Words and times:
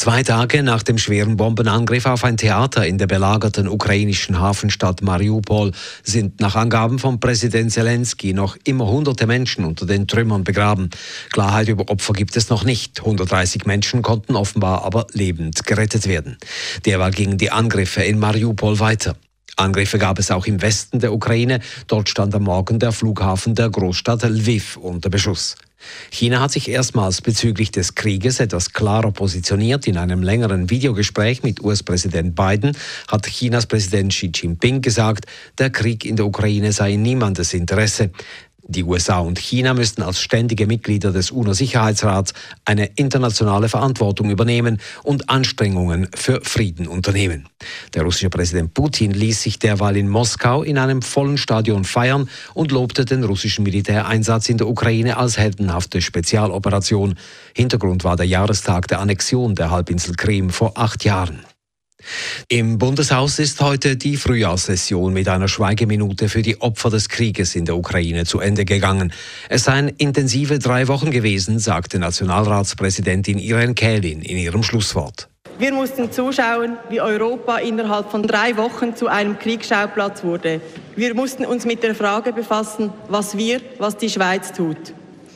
Zwei 0.00 0.22
Tage 0.22 0.62
nach 0.62 0.82
dem 0.82 0.96
schweren 0.96 1.36
Bombenangriff 1.36 2.06
auf 2.06 2.24
ein 2.24 2.38
Theater 2.38 2.86
in 2.86 2.96
der 2.96 3.06
belagerten 3.06 3.68
ukrainischen 3.68 4.40
Hafenstadt 4.40 5.02
Mariupol 5.02 5.72
sind 6.02 6.40
nach 6.40 6.56
Angaben 6.56 6.98
von 6.98 7.20
Präsident 7.20 7.70
Zelensky 7.70 8.32
noch 8.32 8.56
immer 8.64 8.86
hunderte 8.86 9.26
Menschen 9.26 9.66
unter 9.66 9.84
den 9.84 10.08
Trümmern 10.08 10.42
begraben. 10.42 10.88
Klarheit 11.32 11.68
über 11.68 11.90
Opfer 11.90 12.14
gibt 12.14 12.34
es 12.38 12.48
noch 12.48 12.64
nicht. 12.64 13.00
130 13.00 13.66
Menschen 13.66 14.00
konnten 14.00 14.36
offenbar 14.36 14.86
aber 14.86 15.06
lebend 15.12 15.66
gerettet 15.66 16.08
werden. 16.08 16.38
Derweil 16.86 17.10
gingen 17.10 17.36
die 17.36 17.50
Angriffe 17.50 18.02
in 18.02 18.18
Mariupol 18.18 18.80
weiter. 18.80 19.16
Angriffe 19.56 19.98
gab 19.98 20.18
es 20.18 20.30
auch 20.30 20.46
im 20.46 20.62
Westen 20.62 21.00
der 21.00 21.12
Ukraine. 21.12 21.60
Dort 21.88 22.08
stand 22.08 22.34
am 22.34 22.44
Morgen 22.44 22.78
der 22.78 22.92
Flughafen 22.92 23.54
der 23.54 23.68
Großstadt 23.68 24.22
Lviv 24.22 24.78
unter 24.78 25.10
Beschuss. 25.10 25.56
China 26.10 26.40
hat 26.40 26.50
sich 26.52 26.68
erstmals 26.68 27.22
bezüglich 27.22 27.70
des 27.70 27.94
Krieges 27.94 28.40
etwas 28.40 28.72
klarer 28.72 29.12
positioniert. 29.12 29.86
In 29.86 29.96
einem 29.96 30.22
längeren 30.22 30.70
Videogespräch 30.70 31.42
mit 31.42 31.62
US-Präsident 31.62 32.34
Biden 32.34 32.76
hat 33.08 33.26
Chinas 33.26 33.66
Präsident 33.66 34.12
Xi 34.12 34.30
Jinping 34.34 34.80
gesagt, 34.80 35.26
der 35.58 35.70
Krieg 35.70 36.04
in 36.04 36.16
der 36.16 36.26
Ukraine 36.26 36.72
sei 36.72 36.92
in 36.92 37.02
niemandes 37.02 37.54
Interesse. 37.54 38.10
Die 38.70 38.84
USA 38.84 39.18
und 39.18 39.36
China 39.40 39.74
müssten 39.74 40.00
als 40.02 40.20
ständige 40.20 40.68
Mitglieder 40.68 41.10
des 41.10 41.32
UNO-Sicherheitsrats 41.32 42.34
eine 42.64 42.86
internationale 42.94 43.68
Verantwortung 43.68 44.30
übernehmen 44.30 44.78
und 45.02 45.28
Anstrengungen 45.28 46.06
für 46.14 46.40
Frieden 46.42 46.86
unternehmen. 46.86 47.48
Der 47.94 48.04
russische 48.04 48.30
Präsident 48.30 48.72
Putin 48.72 49.10
ließ 49.10 49.42
sich 49.42 49.58
derweil 49.58 49.96
in 49.96 50.08
Moskau 50.08 50.62
in 50.62 50.78
einem 50.78 51.02
vollen 51.02 51.36
Stadion 51.36 51.82
feiern 51.82 52.28
und 52.54 52.70
lobte 52.70 53.04
den 53.04 53.24
russischen 53.24 53.64
Militäreinsatz 53.64 54.48
in 54.48 54.58
der 54.58 54.68
Ukraine 54.68 55.16
als 55.16 55.36
heldenhafte 55.36 56.00
Spezialoperation. 56.00 57.16
Hintergrund 57.56 58.04
war 58.04 58.14
der 58.14 58.26
Jahrestag 58.26 58.86
der 58.86 59.00
Annexion 59.00 59.56
der 59.56 59.72
Halbinsel 59.72 60.14
Krim 60.14 60.50
vor 60.50 60.78
acht 60.78 61.04
Jahren. 61.04 61.40
Im 62.48 62.78
Bundeshaus 62.78 63.38
ist 63.38 63.60
heute 63.60 63.96
die 63.96 64.16
Frühjahrssession 64.16 65.12
mit 65.12 65.28
einer 65.28 65.48
Schweigeminute 65.48 66.28
für 66.28 66.42
die 66.42 66.60
Opfer 66.60 66.90
des 66.90 67.08
Krieges 67.08 67.54
in 67.54 67.64
der 67.64 67.76
Ukraine 67.76 68.24
zu 68.24 68.40
Ende 68.40 68.64
gegangen. 68.64 69.12
Es 69.48 69.64
seien 69.64 69.88
intensive 69.88 70.58
drei 70.58 70.88
Wochen 70.88 71.10
gewesen, 71.10 71.58
sagte 71.58 71.98
Nationalratspräsidentin 71.98 73.38
Irene 73.38 73.74
Kählin 73.74 74.22
in 74.22 74.38
ihrem 74.38 74.62
Schlusswort. 74.62 75.28
Wir 75.58 75.74
mussten 75.74 76.10
zuschauen, 76.10 76.78
wie 76.88 77.02
Europa 77.02 77.58
innerhalb 77.58 78.10
von 78.10 78.22
drei 78.22 78.56
Wochen 78.56 78.96
zu 78.96 79.08
einem 79.08 79.38
Kriegsschauplatz 79.38 80.24
wurde. 80.24 80.62
Wir 80.96 81.14
mussten 81.14 81.44
uns 81.44 81.66
mit 81.66 81.82
der 81.82 81.94
Frage 81.94 82.32
befassen, 82.32 82.90
was 83.08 83.36
wir, 83.36 83.60
was 83.78 83.98
die 83.98 84.08
Schweiz 84.08 84.52
tut. 84.52 84.94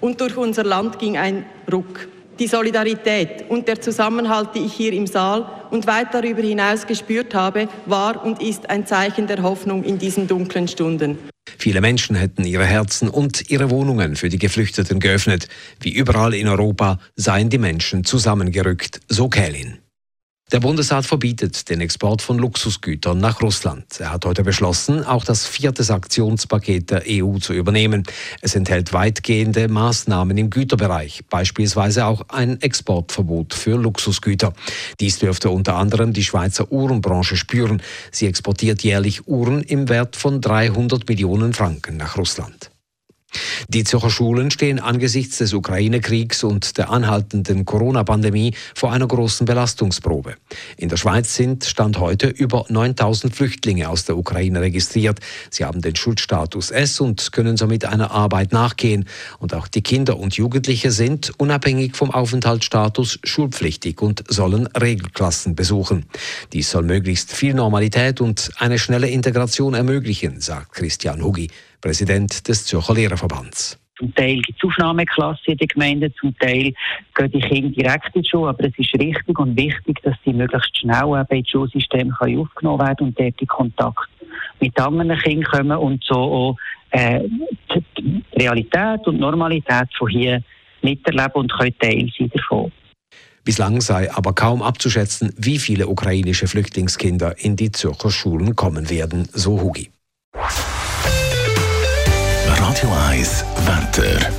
Und 0.00 0.20
durch 0.20 0.36
unser 0.36 0.64
Land 0.64 0.98
ging 0.98 1.18
ein 1.18 1.44
Ruck. 1.70 2.08
Die 2.38 2.46
Solidarität 2.46 3.44
und 3.50 3.68
der 3.68 3.80
Zusammenhalt, 3.80 4.50
die 4.54 4.60
ich 4.60 4.72
hier 4.72 4.92
im 4.94 5.06
Saal 5.06 5.55
und 5.70 5.86
weit 5.86 6.12
darüber 6.12 6.42
hinaus 6.42 6.86
gespürt 6.86 7.34
habe, 7.34 7.68
war 7.86 8.24
und 8.24 8.42
ist 8.42 8.70
ein 8.70 8.86
Zeichen 8.86 9.26
der 9.26 9.42
Hoffnung 9.42 9.84
in 9.84 9.98
diesen 9.98 10.26
dunklen 10.26 10.68
Stunden. 10.68 11.18
Viele 11.58 11.80
Menschen 11.80 12.16
hätten 12.16 12.44
ihre 12.44 12.66
Herzen 12.66 13.08
und 13.08 13.50
ihre 13.50 13.70
Wohnungen 13.70 14.16
für 14.16 14.28
die 14.28 14.38
Geflüchteten 14.38 15.00
geöffnet. 15.00 15.48
Wie 15.80 15.90
überall 15.90 16.34
in 16.34 16.48
Europa 16.48 16.98
seien 17.14 17.50
die 17.50 17.58
Menschen 17.58 18.04
zusammengerückt, 18.04 19.00
so 19.08 19.28
Kählin. 19.28 19.78
Der 20.52 20.60
Bundesrat 20.60 21.04
verbietet 21.04 21.68
den 21.68 21.80
Export 21.80 22.22
von 22.22 22.38
Luxusgütern 22.38 23.18
nach 23.18 23.42
Russland. 23.42 23.98
Er 23.98 24.12
hat 24.12 24.24
heute 24.24 24.44
beschlossen, 24.44 25.02
auch 25.02 25.24
das 25.24 25.44
vierte 25.44 25.82
Sanktionspaket 25.82 26.88
der 26.88 27.02
EU 27.08 27.38
zu 27.38 27.52
übernehmen. 27.52 28.04
Es 28.42 28.54
enthält 28.54 28.92
weitgehende 28.92 29.66
Maßnahmen 29.66 30.38
im 30.38 30.48
Güterbereich, 30.48 31.24
beispielsweise 31.28 32.06
auch 32.06 32.26
ein 32.28 32.62
Exportverbot 32.62 33.54
für 33.54 33.76
Luxusgüter. 33.76 34.52
Dies 35.00 35.18
dürfte 35.18 35.50
unter 35.50 35.74
anderem 35.74 36.12
die 36.12 36.22
Schweizer 36.22 36.70
Uhrenbranche 36.70 37.36
spüren. 37.36 37.82
Sie 38.12 38.28
exportiert 38.28 38.84
jährlich 38.84 39.26
Uhren 39.26 39.64
im 39.64 39.88
Wert 39.88 40.14
von 40.14 40.40
300 40.40 41.08
Millionen 41.08 41.54
Franken 41.54 41.96
nach 41.96 42.16
Russland. 42.16 42.70
Die 43.68 43.84
Zürcher 43.84 44.10
Schulen 44.10 44.50
stehen 44.50 44.78
angesichts 44.78 45.38
des 45.38 45.52
Ukraine-Kriegs 45.52 46.44
und 46.44 46.78
der 46.78 46.90
anhaltenden 46.90 47.64
Corona-Pandemie 47.64 48.54
vor 48.74 48.92
einer 48.92 49.08
großen 49.08 49.44
Belastungsprobe. 49.44 50.36
In 50.76 50.88
der 50.88 50.96
Schweiz 50.96 51.34
sind 51.34 51.64
Stand 51.64 51.98
heute 51.98 52.28
über 52.28 52.64
9000 52.68 53.34
Flüchtlinge 53.34 53.88
aus 53.88 54.04
der 54.04 54.16
Ukraine 54.16 54.60
registriert. 54.60 55.18
Sie 55.50 55.64
haben 55.64 55.82
den 55.82 55.96
Schutzstatus 55.96 56.70
S 56.70 57.00
und 57.00 57.32
können 57.32 57.56
somit 57.56 57.84
einer 57.84 58.12
Arbeit 58.12 58.52
nachgehen. 58.52 59.06
Und 59.40 59.52
auch 59.52 59.66
die 59.66 59.82
Kinder 59.82 60.16
und 60.18 60.34
Jugendliche 60.36 60.92
sind 60.92 61.32
unabhängig 61.38 61.96
vom 61.96 62.12
Aufenthaltsstatus 62.12 63.18
schulpflichtig 63.24 64.00
und 64.00 64.22
sollen 64.28 64.68
Regelklassen 64.68 65.56
besuchen. 65.56 66.06
Dies 66.52 66.70
soll 66.70 66.84
möglichst 66.84 67.32
viel 67.32 67.54
Normalität 67.54 68.20
und 68.20 68.52
eine 68.58 68.78
schnelle 68.78 69.08
Integration 69.08 69.74
ermöglichen, 69.74 70.40
sagt 70.40 70.72
Christian 70.72 71.22
Hugi. 71.22 71.48
Präsident 71.86 72.48
des 72.48 72.66
Zürcher 72.66 72.94
Lehrerverbands. 72.94 73.78
Zum 73.96 74.12
Teil 74.16 74.40
gibt 74.40 74.58
es 74.58 74.68
Aufnahmeklassen 74.68 75.52
in 75.52 75.56
den 75.56 75.68
Gemeinden, 75.68 76.12
zum 76.20 76.36
Teil 76.36 76.72
gehen 77.14 77.30
die 77.30 77.40
Kinder 77.40 77.70
direkt 77.70 78.16
in 78.16 78.22
die 78.22 78.28
Schule. 78.28 78.48
Aber 78.48 78.64
es 78.64 78.76
ist 78.76 78.92
richtig 78.94 79.38
und 79.38 79.56
wichtig, 79.56 80.02
dass 80.02 80.16
sie 80.24 80.32
möglichst 80.32 80.76
schnell 80.76 81.04
eben 81.04 81.38
ins 81.38 81.48
Schulsystem 81.48 82.12
aufgenommen 82.12 82.80
werden 82.80 83.06
und 83.06 83.20
dort 83.20 83.40
in 83.40 83.46
Kontakt 83.46 84.08
mit 84.58 84.76
anderen 84.80 85.16
Kindern 85.20 85.44
kommen 85.44 85.78
und 85.78 86.02
so 86.02 86.16
auch 86.16 86.56
äh, 86.90 87.20
die 87.96 88.24
Realität 88.34 89.06
und 89.06 89.20
Normalität 89.20 89.88
von 89.96 90.08
hier 90.08 90.42
miterleben 90.82 91.34
und 91.34 91.52
können 91.52 91.78
Teil 91.78 92.10
sein 92.18 92.30
davon. 92.34 92.72
Bislang 93.44 93.80
sei 93.80 94.12
aber 94.12 94.32
kaum 94.32 94.60
abzuschätzen, 94.60 95.32
wie 95.36 95.60
viele 95.60 95.86
ukrainische 95.86 96.48
Flüchtlingskinder 96.48 97.38
in 97.38 97.54
die 97.54 97.70
Zürcher 97.70 98.10
Schulen 98.10 98.56
kommen 98.56 98.90
werden, 98.90 99.28
so 99.32 99.60
Hugi. 99.62 99.92
Radio 102.58 102.90
1 103.08 103.44
Wetter. 103.66 104.30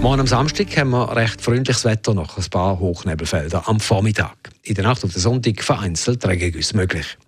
Morgen 0.00 0.20
am 0.20 0.26
Samstag 0.26 0.76
haben 0.76 0.90
wir 0.90 1.14
recht 1.16 1.40
freundliches 1.40 1.84
Wetter, 1.84 2.14
noch 2.14 2.36
ein 2.36 2.44
paar 2.50 2.78
Hochnebelfelder 2.78 3.68
am 3.68 3.80
Vormittag. 3.80 4.36
In 4.62 4.74
der 4.74 4.84
Nacht 4.84 5.04
auf 5.04 5.12
den 5.12 5.20
Sonntag 5.20 5.62
vereinzelt 5.62 6.26
Regengüsse 6.26 6.76
möglich. 6.76 7.18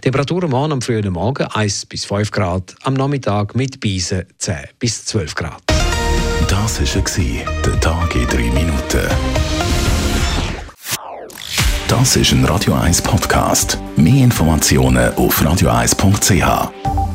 Temperaturen 0.00 0.50
morgen 0.50 0.72
am 0.72 0.82
frühen 0.82 1.12
Morgen 1.12 1.44
1 1.44 1.86
bis 1.86 2.04
5 2.04 2.30
Grad, 2.30 2.74
am 2.82 2.94
Nachmittag 2.94 3.54
mit 3.54 3.80
Beisen 3.80 4.24
10 4.38 4.56
bis 4.78 5.04
12 5.04 5.34
Grad. 5.34 5.62
Das 6.48 6.80
war 6.80 7.62
der 7.64 7.80
Tag 7.80 8.14
in 8.14 8.26
3 8.26 8.36
Minuten. 8.36 9.08
Das 11.88 12.16
ist 12.16 12.32
ein 12.32 12.44
Radio 12.44 12.74
1 12.74 13.02
Podcast. 13.02 13.78
Mehr 13.96 14.24
Informationen 14.24 15.14
auf 15.14 15.40
radio1.ch. 15.40 17.07